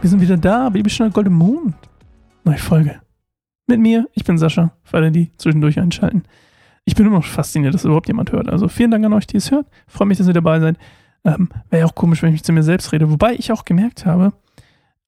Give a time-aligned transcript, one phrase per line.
[0.00, 1.76] Wir sind wieder da, Babystunde Golden Mond.
[2.42, 3.00] Neue Folge.
[3.68, 6.24] Mit mir, ich bin Sascha, für alle, die zwischendurch einschalten.
[6.84, 8.48] Ich bin immer noch fasziniert, dass überhaupt jemand hört.
[8.48, 9.68] Also vielen Dank an euch, die es hört.
[9.86, 10.78] Freue mich, dass ihr dabei seid.
[11.24, 13.08] Ähm, Wäre ja auch komisch, wenn ich zu mir selbst rede.
[13.08, 14.32] Wobei ich auch gemerkt habe,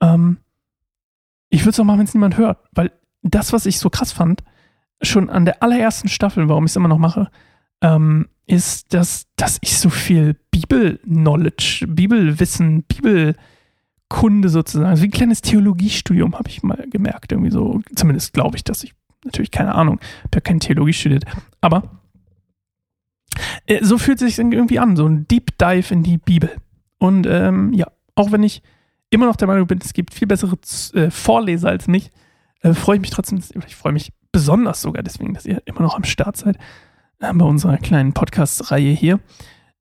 [0.00, 0.36] ähm,
[1.48, 2.58] ich würde es auch machen, wenn es niemand hört.
[2.70, 2.92] Weil
[3.22, 4.44] das, was ich so krass fand,
[5.02, 7.28] schon an der allerersten Staffel, warum ich es immer noch mache,
[7.82, 15.40] ähm, ist, dass, dass ich so viel Bibel-Knowledge, Bibelwissen, Bibelkunde sozusagen, also wie ein kleines
[15.42, 18.94] Theologiestudium habe ich mal gemerkt, irgendwie so, zumindest glaube ich, dass ich,
[19.24, 21.24] natürlich keine Ahnung, habe keine Theologie studiert,
[21.60, 22.00] aber
[23.66, 26.50] äh, so fühlt es sich irgendwie an, so ein Deep Dive in die Bibel.
[26.98, 27.86] Und ähm, ja,
[28.16, 28.62] auch wenn ich
[29.10, 30.58] immer noch der Meinung bin, es gibt viel bessere
[30.94, 32.10] äh, Vorleser als mich,
[32.62, 35.94] äh, freue ich mich trotzdem, ich freue mich besonders sogar deswegen, dass ihr immer noch
[35.94, 36.58] am Start seid
[37.20, 39.20] bei unserer kleinen Podcast-Reihe hier.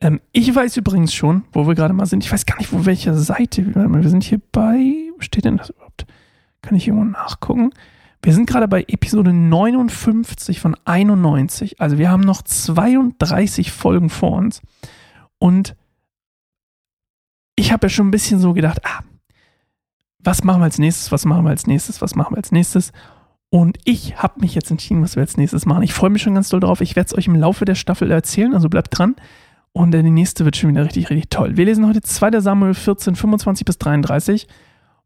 [0.00, 2.24] Ähm, ich weiß übrigens schon, wo wir gerade mal sind.
[2.24, 3.74] Ich weiß gar nicht, wo welche Seite.
[3.74, 5.10] Wir sind hier bei.
[5.14, 6.06] Wo steht denn das überhaupt?
[6.62, 7.70] Kann ich irgendwo nachgucken?
[8.22, 11.80] Wir sind gerade bei Episode 59 von 91.
[11.80, 14.62] Also wir haben noch 32 Folgen vor uns.
[15.38, 15.76] Und
[17.54, 19.00] ich habe ja schon ein bisschen so gedacht, ah,
[20.18, 22.92] was machen wir als nächstes, was machen wir als nächstes, was machen wir als nächstes.
[23.50, 25.82] Und ich habe mich jetzt entschieden, was wir als nächstes machen.
[25.82, 26.80] Ich freue mich schon ganz doll drauf.
[26.80, 29.14] Ich werde es euch im Laufe der Staffel erzählen, also bleibt dran.
[29.72, 31.56] Und die nächste wird schon wieder richtig, richtig toll.
[31.56, 32.40] Wir lesen heute 2.
[32.40, 34.48] Samuel 14, 25 bis 33.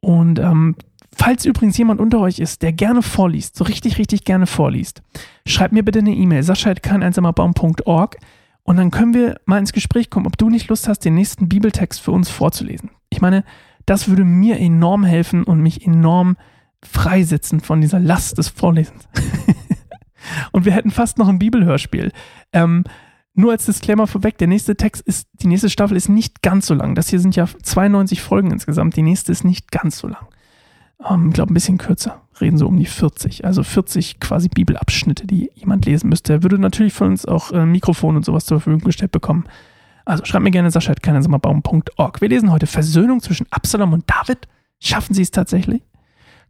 [0.00, 0.76] Und ähm,
[1.14, 5.02] falls übrigens jemand unter euch ist, der gerne vorliest, so richtig, richtig gerne vorliest,
[5.46, 8.16] schreibt mir bitte eine E-Mail, sascha.keineinsamerbaum.org
[8.64, 11.48] und dann können wir mal ins Gespräch kommen, ob du nicht Lust hast, den nächsten
[11.48, 12.90] Bibeltext für uns vorzulesen.
[13.10, 13.44] Ich meine,
[13.86, 16.36] das würde mir enorm helfen und mich enorm
[16.84, 19.08] freisetzen von dieser Last des Vorlesens.
[20.52, 22.12] und wir hätten fast noch ein Bibelhörspiel.
[22.52, 22.84] Ähm,
[23.34, 26.74] nur als Disclaimer vorweg, der nächste Text ist, die nächste Staffel ist nicht ganz so
[26.74, 26.94] lang.
[26.94, 28.96] Das hier sind ja 92 Folgen insgesamt.
[28.96, 30.26] Die nächste ist nicht ganz so lang.
[31.08, 32.20] Ähm, ich glaube, ein bisschen kürzer.
[32.40, 33.44] Reden so um die 40.
[33.44, 36.34] Also 40 quasi Bibelabschnitte, die jemand lesen müsste.
[36.34, 39.44] Er würde natürlich von uns auch äh, Mikrofon und sowas zur Verfügung gestellt bekommen.
[40.04, 42.20] Also schreibt mir gerne sascha.keinersammerbaum.org.
[42.20, 44.48] Wir lesen heute Versöhnung zwischen Absalom und David.
[44.80, 45.82] Schaffen sie es tatsächlich?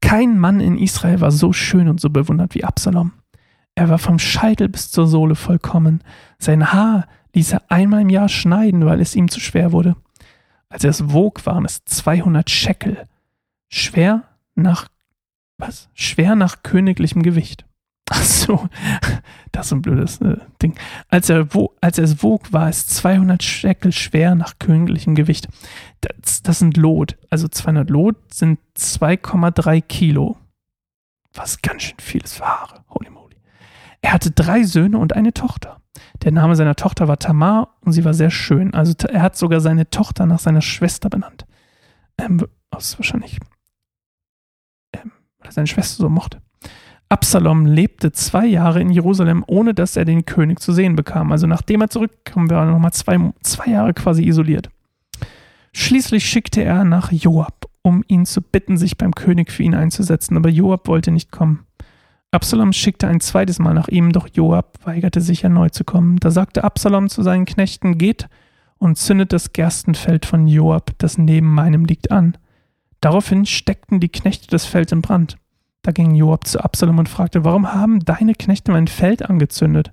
[0.00, 3.12] Kein Mann in Israel war so schön und so bewundert wie Absalom.
[3.74, 6.02] Er war vom Scheitel bis zur Sohle vollkommen.
[6.38, 9.96] Sein Haar ließ er einmal im Jahr schneiden, weil es ihm zu schwer wurde.
[10.68, 13.06] Als er es wog, waren es 200 Scheckel.
[13.68, 14.88] Schwer nach,
[15.58, 15.88] was?
[15.94, 17.67] Schwer nach königlichem Gewicht.
[18.10, 18.68] Ach so,
[19.52, 20.78] das ist ein blödes äh, Ding.
[21.08, 25.48] Als er, wo, als er es wog, war es 200 Scheckel schwer nach königlichem Gewicht.
[26.00, 27.18] Das, das sind Lot.
[27.28, 30.38] Also 200 Lot sind 2,3 Kilo.
[31.34, 32.84] Was ganz schön vieles für Haare.
[32.88, 33.36] Holy moly.
[34.00, 35.82] Er hatte drei Söhne und eine Tochter.
[36.22, 38.72] Der Name seiner Tochter war Tamar und sie war sehr schön.
[38.72, 41.46] Also er hat sogar seine Tochter nach seiner Schwester benannt.
[42.16, 43.38] Ähm, aus wahrscheinlich,
[44.94, 46.40] ähm, weil er seine Schwester so mochte.
[47.10, 51.32] Absalom lebte zwei Jahre in Jerusalem, ohne dass er den König zu sehen bekam.
[51.32, 54.68] Also nachdem er zurückkam, war er nochmal zwei, zwei Jahre quasi isoliert.
[55.72, 60.36] Schließlich schickte er nach Joab, um ihn zu bitten, sich beim König für ihn einzusetzen,
[60.36, 61.64] aber Joab wollte nicht kommen.
[62.30, 66.18] Absalom schickte ein zweites Mal nach ihm, doch Joab weigerte sich erneut zu kommen.
[66.18, 68.28] Da sagte Absalom zu seinen Knechten, geht
[68.76, 72.36] und zündet das Gerstenfeld von Joab, das neben meinem liegt, an.
[73.00, 75.38] Daraufhin steckten die Knechte das Feld in Brand.
[75.88, 79.90] Da ging Joab zu Absalom und fragte, warum haben deine Knechte mein Feld angezündet?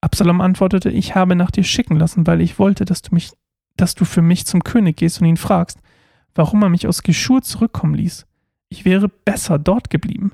[0.00, 3.30] Absalom antwortete, ich habe nach dir schicken lassen, weil ich wollte, dass du mich,
[3.76, 5.78] dass du für mich zum König gehst und ihn fragst,
[6.34, 8.24] warum er mich aus Geschur zurückkommen ließ.
[8.70, 10.32] Ich wäre besser dort geblieben.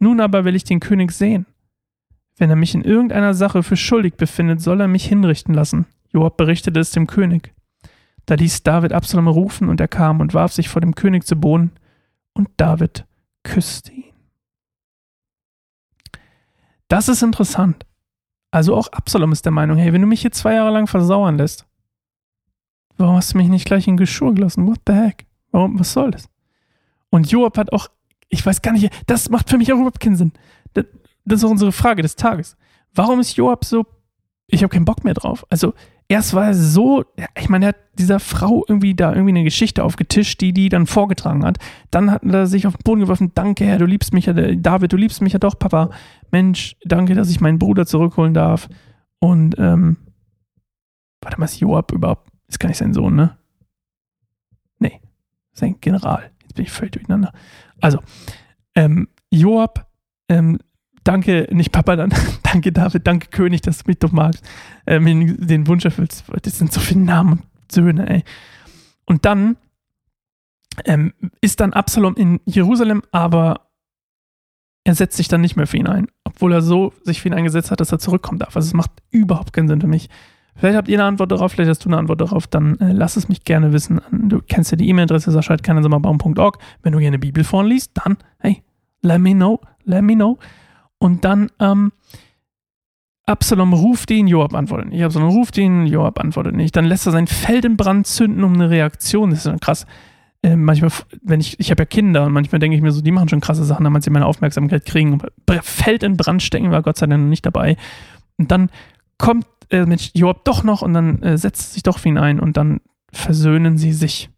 [0.00, 1.46] Nun aber will ich den König sehen.
[2.36, 5.86] Wenn er mich in irgendeiner Sache für schuldig befindet, soll er mich hinrichten lassen.
[6.12, 7.54] Joab berichtete es dem König.
[8.26, 11.36] Da ließ David Absalom rufen, und er kam und warf sich vor dem König zu
[11.36, 11.70] Boden,
[12.32, 13.06] und David
[13.44, 14.03] küsste ihn.
[16.88, 17.86] Das ist interessant.
[18.50, 21.38] Also auch Absalom ist der Meinung, hey, wenn du mich hier zwei Jahre lang versauern
[21.38, 21.66] lässt,
[22.96, 24.66] warum hast du mich nicht gleich in Geschur gelassen?
[24.66, 25.26] What the heck?
[25.50, 26.28] Warum, was soll das?
[27.10, 27.88] Und Joab hat auch,
[28.28, 30.32] ich weiß gar nicht, das macht für mich auch überhaupt keinen Sinn.
[30.74, 30.84] Das,
[31.24, 32.56] das ist auch unsere Frage des Tages.
[32.92, 33.86] Warum ist Joab so,
[34.46, 35.44] ich habe keinen Bock mehr drauf?
[35.50, 35.74] Also,
[36.08, 37.04] erst war er so,
[37.38, 40.86] ich meine, er hat dieser Frau irgendwie da irgendwie eine Geschichte aufgetischt, die die dann
[40.86, 41.58] vorgetragen hat.
[41.90, 44.92] Dann hat er sich auf den Boden geworfen, danke Herr, du liebst mich ja, David,
[44.92, 45.90] du liebst mich ja doch, Papa.
[46.30, 48.68] Mensch, danke, dass ich meinen Bruder zurückholen darf.
[49.18, 49.96] Und, ähm,
[51.20, 53.36] warte mal, ist Joab überhaupt, ist gar nicht sein Sohn, ne?
[54.78, 55.00] Nee,
[55.52, 56.30] sein General.
[56.42, 57.32] Jetzt bin ich völlig durcheinander.
[57.80, 58.00] Also,
[58.74, 59.86] ähm, Joab,
[60.28, 60.58] ähm,
[61.04, 62.12] danke, nicht Papa, dann,
[62.42, 64.44] danke David, danke König, dass du mich doch magst,
[64.86, 66.24] äh, den Wunsch erfüllst.
[66.42, 68.24] Das sind so viele Namen und Söhne, ey.
[69.06, 69.56] Und dann
[70.84, 73.68] ähm, ist dann Absalom in Jerusalem, aber
[74.84, 77.34] er setzt sich dann nicht mehr für ihn ein, obwohl er so sich für ihn
[77.34, 78.56] eingesetzt hat, dass er zurückkommen darf.
[78.56, 80.10] Also es macht überhaupt keinen Sinn für mich.
[80.56, 83.16] Vielleicht habt ihr eine Antwort darauf, vielleicht hast du eine Antwort darauf, dann äh, lass
[83.16, 84.00] es mich gerne wissen.
[84.12, 86.58] Du kennst ja die E-Mail-Adresse sascha.keinersammerbaum.org.
[86.82, 88.62] Wenn du gerne Bibel vorliest, dann, hey,
[89.02, 90.38] let me know, let me know.
[91.04, 91.92] Und dann, ähm,
[93.26, 95.04] Absalom ruft ihn, Joab antwortet nicht.
[95.04, 96.74] Absalom ruft ihn, Joab antwortet nicht.
[96.74, 99.28] Dann lässt er sein Feld in Brand zünden um eine Reaktion.
[99.28, 99.84] Das ist dann krass.
[100.42, 100.90] Äh, manchmal,
[101.20, 103.42] wenn ich, ich habe ja Kinder und manchmal denke ich mir so, die machen schon
[103.42, 105.20] krasse Sachen, damit sie meine Aufmerksamkeit kriegen.
[105.60, 107.76] Feld in Brand stecken war Gott sei Dank nicht dabei.
[108.38, 108.70] Und dann
[109.18, 112.40] kommt äh, mit Joab doch noch und dann äh, setzt sich doch für ihn ein
[112.40, 112.80] und dann
[113.12, 114.30] versöhnen sie sich.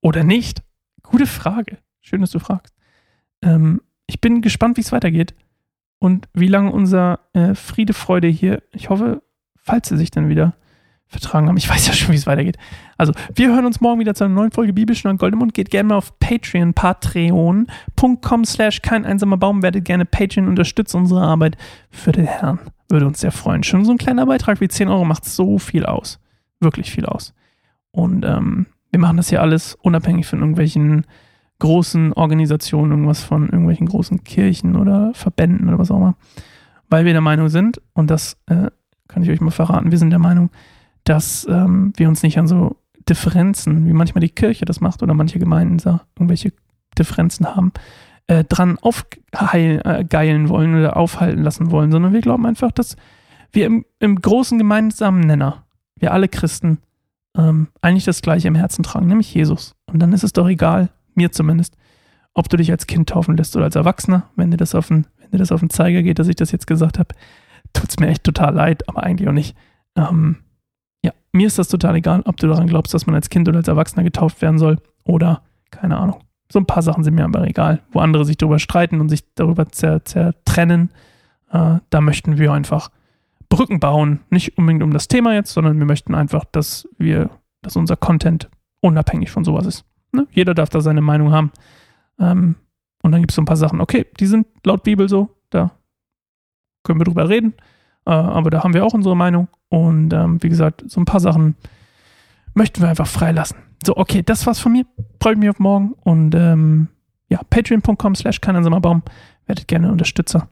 [0.00, 0.62] Oder nicht?
[1.02, 1.78] Gute Frage.
[2.00, 2.72] Schön, dass du fragst.
[3.42, 5.34] Ähm, ich bin gespannt, wie es weitergeht
[6.00, 9.22] und wie lange unser äh, Friede, Freude hier, ich hoffe,
[9.54, 10.54] falls sie sich dann wieder
[11.06, 11.56] vertragen haben.
[11.56, 12.56] Ich weiß ja schon, wie es weitergeht.
[12.96, 15.54] Also, wir hören uns morgen wieder zu einer neuen Folge Bibelstunde Goldemund.
[15.54, 19.62] Geht gerne mal auf Patreon, patreon.com slash kein einsamer Baum.
[19.62, 21.56] Werdet gerne Patreon, unterstützt unsere Arbeit
[21.90, 22.58] für den Herrn.
[22.88, 23.62] Würde uns sehr freuen.
[23.62, 26.18] Schon so ein kleiner Beitrag wie 10 Euro macht so viel aus.
[26.58, 27.32] Wirklich viel aus.
[27.92, 31.06] Und ähm, wir machen das hier alles unabhängig von irgendwelchen
[31.60, 36.16] großen Organisationen, irgendwas von irgendwelchen großen Kirchen oder Verbänden oder was auch immer.
[36.88, 38.70] Weil wir der Meinung sind, und das äh,
[39.06, 40.50] kann ich euch mal verraten, wir sind der Meinung,
[41.04, 42.76] dass ähm, wir uns nicht an so
[43.08, 46.52] Differenzen, wie manchmal die Kirche das macht oder manche Gemeinden da irgendwelche
[46.98, 47.72] Differenzen haben,
[48.26, 52.96] äh, dran aufgeilen äh, wollen oder aufhalten lassen wollen, sondern wir glauben einfach, dass
[53.52, 55.64] wir im, im großen gemeinsamen Nenner,
[55.96, 56.78] wir alle Christen,
[57.36, 59.74] ähm, eigentlich das Gleiche im Herzen tragen, nämlich Jesus.
[59.86, 60.90] Und dann ist es doch egal,
[61.20, 61.76] mir zumindest,
[62.34, 65.06] ob du dich als Kind taufen lässt oder als Erwachsener, wenn dir das auf den,
[65.18, 67.14] wenn dir das auf den Zeiger geht, dass ich das jetzt gesagt habe,
[67.72, 69.56] tut es mir echt total leid, aber eigentlich auch nicht.
[69.96, 70.36] Ähm,
[71.04, 73.58] ja, mir ist das total egal, ob du daran glaubst, dass man als Kind oder
[73.58, 76.20] als Erwachsener getauft werden soll oder keine Ahnung.
[76.52, 79.22] So ein paar Sachen sind mir aber egal, wo andere sich darüber streiten und sich
[79.34, 80.90] darüber zertrennen.
[81.50, 82.90] Äh, da möchten wir einfach
[83.48, 84.20] Brücken bauen.
[84.30, 87.30] Nicht unbedingt um das Thema jetzt, sondern wir möchten einfach, dass wir,
[87.62, 88.48] dass unser Content
[88.80, 89.84] unabhängig von sowas ist.
[90.12, 90.26] Ne?
[90.30, 91.52] Jeder darf da seine Meinung haben.
[92.18, 92.56] Ähm,
[93.02, 95.72] und dann gibt es so ein paar Sachen, okay, die sind laut Bibel so, da
[96.82, 97.54] können wir drüber reden.
[98.06, 99.48] Äh, aber da haben wir auch unsere Meinung.
[99.68, 101.56] Und ähm, wie gesagt, so ein paar Sachen
[102.54, 103.58] möchten wir einfach freilassen.
[103.84, 104.84] So, okay, das war's von mir.
[105.22, 105.92] Freue mich auf morgen.
[106.02, 106.88] Und ähm,
[107.28, 109.02] ja, patreon.com slash Baum.
[109.46, 110.48] Werdet gerne Unterstützer.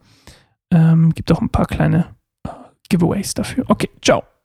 [0.71, 2.15] Ähm, gibt auch ein paar kleine
[2.45, 2.51] äh,
[2.89, 3.65] Giveaways dafür.
[3.69, 4.38] Okay, ciao.